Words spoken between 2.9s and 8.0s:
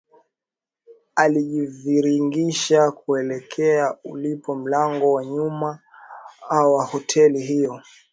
kuelekea ulipo mlango wa nyuma wa hoteli hiyo